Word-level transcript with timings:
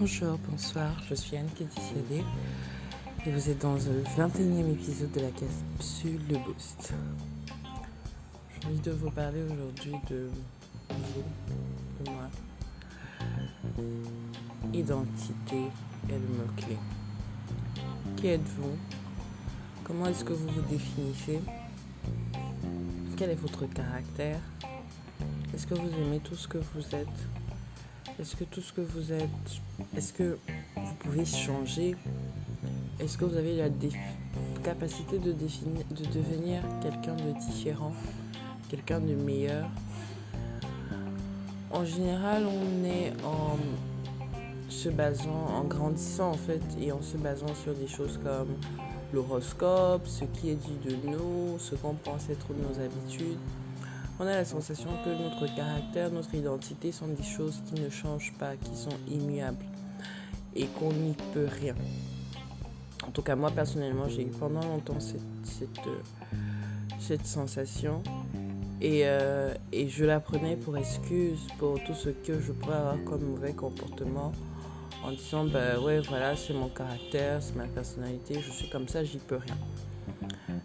Bonjour, 0.00 0.38
bonsoir, 0.48 0.96
je 1.10 1.14
suis 1.14 1.36
Anne 1.36 1.50
Kédicédé 1.54 2.24
et 3.26 3.30
vous 3.30 3.50
êtes 3.50 3.58
dans 3.58 3.74
le 3.74 4.02
21e 4.16 4.72
épisode 4.72 5.12
de 5.12 5.20
la 5.20 5.28
capsule 5.28 6.22
Le 6.26 6.38
Boost. 6.38 6.94
J'ai 8.48 8.66
envie 8.66 8.80
de 8.80 8.92
vous 8.92 9.10
parler 9.10 9.42
aujourd'hui 9.42 9.92
de 10.08 10.30
vous, 10.88 11.22
de 12.02 12.10
moi. 12.10 12.30
Identité 14.72 15.66
et 16.08 16.12
le 16.12 16.18
mot-clé. 16.38 16.78
Qui 18.16 18.28
êtes-vous? 18.28 18.78
Comment 19.84 20.06
est-ce 20.06 20.24
que 20.24 20.32
vous 20.32 20.48
vous 20.48 20.62
définissez? 20.62 21.40
Quel 23.18 23.28
est 23.28 23.34
votre 23.34 23.66
caractère? 23.66 24.40
Est-ce 25.52 25.66
que 25.66 25.74
vous 25.74 25.90
aimez 26.00 26.20
tout 26.20 26.36
ce 26.36 26.48
que 26.48 26.56
vous 26.56 26.94
êtes? 26.94 27.39
Est-ce 28.20 28.36
que 28.36 28.44
tout 28.44 28.60
ce 28.60 28.72
que 28.72 28.82
vous 28.82 29.12
êtes, 29.12 29.30
est-ce 29.96 30.12
que 30.12 30.36
vous 30.76 30.94
pouvez 30.98 31.24
changer? 31.24 31.96
Est-ce 32.98 33.16
que 33.16 33.24
vous 33.24 33.36
avez 33.36 33.56
la 33.56 33.68
capacité 34.62 35.18
de, 35.18 35.32
définir, 35.32 35.82
de 35.90 36.04
devenir 36.04 36.62
quelqu'un 36.82 37.14
de 37.14 37.32
différent, 37.40 37.94
quelqu'un 38.68 39.00
de 39.00 39.14
meilleur? 39.14 39.66
En 41.70 41.84
général, 41.86 42.44
on 42.46 42.84
est 42.84 43.12
en 43.24 43.56
se 44.68 44.90
basant, 44.90 45.46
en 45.56 45.64
grandissant 45.64 46.32
en 46.32 46.36
fait, 46.36 46.62
et 46.78 46.92
en 46.92 47.00
se 47.00 47.16
basant 47.16 47.54
sur 47.54 47.72
des 47.72 47.88
choses 47.88 48.20
comme 48.22 48.48
l'horoscope, 49.14 50.06
ce 50.06 50.24
qui 50.24 50.50
est 50.50 50.56
dit 50.56 50.78
de 50.84 51.08
nous, 51.08 51.58
ce 51.58 51.74
qu'on 51.74 51.94
pense 51.94 52.28
être 52.28 52.48
nos 52.52 52.84
habitudes 52.84 53.38
on 54.20 54.26
a 54.26 54.36
la 54.36 54.44
sensation 54.44 54.90
que 55.02 55.08
notre 55.08 55.52
caractère, 55.54 56.10
notre 56.10 56.34
identité 56.34 56.92
sont 56.92 57.08
des 57.08 57.22
choses 57.22 57.62
qui 57.66 57.80
ne 57.80 57.88
changent 57.88 58.34
pas, 58.38 58.54
qui 58.54 58.76
sont 58.76 58.96
immuables 59.08 59.64
et 60.54 60.66
qu'on 60.66 60.92
n'y 60.92 61.14
peut 61.32 61.48
rien. 61.50 61.74
En 63.06 63.10
tout 63.10 63.22
cas, 63.22 63.34
moi 63.34 63.50
personnellement, 63.50 64.08
j'ai 64.08 64.26
eu 64.26 64.30
pendant 64.30 64.60
longtemps 64.60 65.00
cette, 65.00 65.22
euh, 65.86 67.18
sensation 67.24 68.02
euh, 68.82 69.54
et, 69.72 69.88
je 69.88 70.04
la 70.04 70.20
prenais 70.20 70.56
pour 70.56 70.76
excuse 70.76 71.40
pour 71.58 71.82
tout 71.82 71.94
ce 71.94 72.10
que 72.10 72.38
je 72.40 72.52
pourrais 72.52 72.76
avoir 72.76 73.02
comme 73.04 73.22
mauvais 73.22 73.54
comportement 73.54 74.32
en 75.02 75.12
disant, 75.12 75.46
ben 75.46 75.78
ouais, 75.78 76.00
voilà, 76.00 76.36
c'est 76.36 76.52
mon 76.52 76.68
caractère, 76.68 77.42
c'est 77.42 77.56
ma 77.56 77.66
personnalité, 77.66 78.34
je 78.34 78.50
suis 78.50 78.68
comme 78.68 78.86
ça, 78.86 79.02
j'y 79.02 79.18
peux 79.18 79.36
rien. 79.36 79.56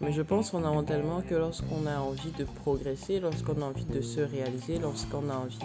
Mais 0.00 0.12
je 0.12 0.22
pense 0.22 0.50
fondamentalement 0.50 1.22
que 1.22 1.34
lorsqu'on 1.34 1.86
a 1.86 1.98
envie 1.98 2.32
de 2.38 2.44
progresser, 2.44 3.18
lorsqu'on 3.20 3.60
a 3.62 3.64
envie 3.64 3.86
de 3.86 4.00
se 4.00 4.20
réaliser, 4.20 4.78
lorsqu'on 4.78 5.30
a 5.30 5.34
envie 5.34 5.58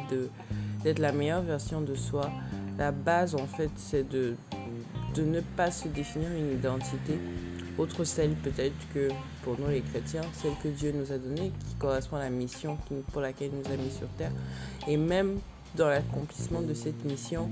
d'être 0.84 1.00
la 1.00 1.12
meilleure 1.12 1.42
version 1.42 1.82
de 1.82 1.96
soi, 1.96 2.30
la 2.78 2.92
base 2.92 3.36
en 3.36 3.46
fait 3.46 3.72
c'est 3.76 4.08
de, 4.08 4.36
ne 5.18 5.42
pas 5.42 5.70
se 5.70 5.88
définir 5.88 6.30
une 6.32 6.54
identité 6.54 7.20
autre 7.78 8.04
celle 8.04 8.32
peut-être 8.36 8.76
que 8.94 9.10
pour 9.44 9.60
nous 9.60 9.68
les 9.68 9.82
chrétiens, 9.82 10.22
celle 10.34 10.54
que 10.62 10.68
Dieu 10.68 10.94
nous 10.96 11.12
a 11.12 11.18
donnée, 11.18 11.52
qui 11.68 11.76
correspond 11.76 12.18
à 12.18 12.20
la 12.20 12.30
mission 12.30 12.78
pour 13.12 13.22
laquelle 13.22 13.52
il 13.54 13.60
nous 13.60 13.74
a 13.74 13.78
mis 13.78 13.92
sur 13.92 14.08
terre. 14.18 14.32
Et 14.88 14.98
même 14.98 15.40
dans 15.76 15.88
l'accomplissement 15.88 16.62
de 16.62 16.74
cette 16.74 17.04
mission, 17.06 17.50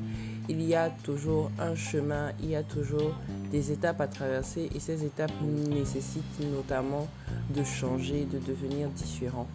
il 0.49 0.63
y 0.63 0.75
a 0.75 0.89
toujours 0.89 1.51
un 1.59 1.75
chemin, 1.75 2.31
il 2.41 2.49
y 2.49 2.55
a 2.55 2.63
toujours 2.63 3.13
des 3.51 3.71
étapes 3.71 4.01
à 4.01 4.07
traverser 4.07 4.69
et 4.73 4.79
ces 4.79 5.05
étapes 5.05 5.31
nécessitent 5.69 6.39
notamment 6.51 7.07
de 7.55 7.63
changer, 7.63 8.25
de 8.25 8.39
devenir 8.39 8.89
différent. 8.89 9.47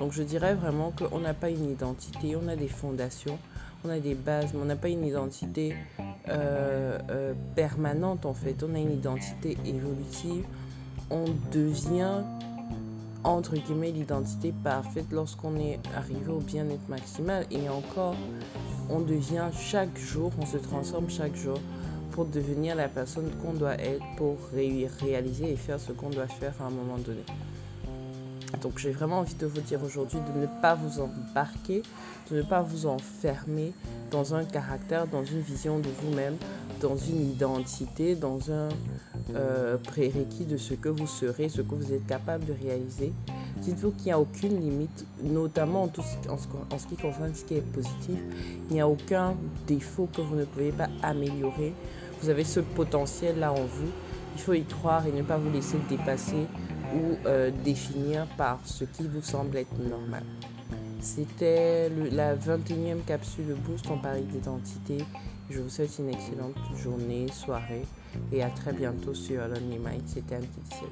Donc 0.00 0.12
je 0.12 0.22
dirais 0.22 0.54
vraiment 0.54 0.92
qu'on 0.92 1.20
n'a 1.20 1.34
pas 1.34 1.50
une 1.50 1.70
identité, 1.70 2.34
on 2.34 2.48
a 2.48 2.56
des 2.56 2.68
fondations, 2.68 3.38
on 3.84 3.90
a 3.90 3.98
des 3.98 4.14
bases, 4.14 4.52
mais 4.54 4.60
on 4.62 4.64
n'a 4.64 4.76
pas 4.76 4.88
une 4.88 5.04
identité 5.04 5.74
euh, 6.28 6.98
euh, 7.10 7.34
permanente 7.54 8.24
en 8.24 8.34
fait, 8.34 8.62
on 8.62 8.74
a 8.74 8.78
une 8.78 8.92
identité 8.92 9.58
évolutive, 9.66 10.44
on 11.10 11.24
devient 11.52 12.22
entre 13.28 13.56
guillemets 13.56 13.90
l'identité 13.90 14.54
parfaite 14.64 15.06
lorsqu'on 15.12 15.56
est 15.56 15.78
arrivé 15.94 16.30
au 16.30 16.38
bien-être 16.38 16.88
maximal 16.88 17.44
et 17.50 17.68
encore 17.68 18.16
on 18.88 19.00
devient 19.00 19.48
chaque 19.52 19.98
jour, 19.98 20.32
on 20.40 20.46
se 20.46 20.56
transforme 20.56 21.10
chaque 21.10 21.36
jour 21.36 21.60
pour 22.12 22.24
devenir 22.24 22.74
la 22.74 22.88
personne 22.88 23.30
qu'on 23.42 23.52
doit 23.52 23.74
être 23.74 24.02
pour 24.16 24.38
réaliser 24.54 25.52
et 25.52 25.56
faire 25.56 25.78
ce 25.78 25.92
qu'on 25.92 26.08
doit 26.08 26.26
faire 26.26 26.54
à 26.60 26.64
un 26.64 26.70
moment 26.70 26.96
donné. 26.96 27.22
Donc 28.62 28.78
j'ai 28.78 28.92
vraiment 28.92 29.18
envie 29.18 29.34
de 29.34 29.46
vous 29.46 29.60
dire 29.60 29.84
aujourd'hui 29.84 30.20
de 30.34 30.40
ne 30.40 30.46
pas 30.62 30.74
vous 30.74 31.00
embarquer, 31.00 31.82
de 32.30 32.36
ne 32.36 32.42
pas 32.42 32.62
vous 32.62 32.86
enfermer 32.86 33.74
dans 34.10 34.34
un 34.34 34.44
caractère, 34.44 35.06
dans 35.06 35.24
une 35.24 35.40
vision 35.40 35.78
de 35.78 35.88
vous-même, 36.02 36.36
dans 36.80 36.96
une 36.96 37.30
identité, 37.30 38.14
dans 38.14 38.50
un 38.50 38.68
euh, 39.34 39.76
prérequis 39.78 40.44
de 40.44 40.56
ce 40.56 40.74
que 40.74 40.88
vous 40.88 41.06
serez, 41.06 41.48
ce 41.48 41.60
que 41.60 41.74
vous 41.74 41.92
êtes 41.92 42.06
capable 42.06 42.44
de 42.44 42.52
réaliser. 42.52 43.12
Dites-vous 43.58 43.90
qu'il 43.92 44.06
n'y 44.06 44.12
a 44.12 44.20
aucune 44.20 44.60
limite, 44.60 45.04
notamment 45.22 45.84
en, 45.84 46.78
ce 46.78 46.86
qui 46.86 46.96
concerne 46.96 47.34
ce 47.34 47.44
qui 47.44 47.54
est 47.54 47.72
positif. 47.72 48.18
Il 48.70 48.74
n'y 48.74 48.80
a 48.80 48.88
aucun 48.88 49.34
défaut 49.66 50.08
que 50.14 50.20
vous 50.20 50.36
ne 50.36 50.44
pouvez 50.44 50.72
pas 50.72 50.88
améliorer. 51.02 51.74
Vous 52.20 52.28
avez 52.28 52.44
ce 52.44 52.60
potentiel-là 52.60 53.52
en 53.52 53.64
vous. 53.64 53.90
Il 54.36 54.40
faut 54.40 54.54
y 54.54 54.64
croire 54.64 55.06
et 55.06 55.12
ne 55.12 55.22
pas 55.22 55.36
vous 55.36 55.50
laisser 55.50 55.78
dépasser 55.88 56.46
ou 56.94 57.26
euh, 57.26 57.50
définir 57.64 58.26
par 58.36 58.60
ce 58.64 58.84
qui 58.84 59.06
vous 59.08 59.22
semble 59.22 59.56
être 59.56 59.76
normal. 59.78 60.22
C'était 61.00 61.88
la 62.10 62.34
21e 62.34 63.04
capsule 63.06 63.54
Boost 63.64 63.88
en 63.88 63.98
Paris 63.98 64.24
d'identité. 64.24 64.98
Je 65.48 65.60
vous 65.60 65.68
souhaite 65.68 65.96
une 65.98 66.08
excellente 66.08 66.56
journée, 66.76 67.28
soirée 67.32 67.84
et 68.32 68.42
à 68.42 68.50
très 68.50 68.72
bientôt 68.72 69.14
sur 69.14 69.46
Lonely 69.46 69.78
Mind. 69.78 70.02
C'était 70.06 70.34
un 70.34 70.40
petit 70.40 70.84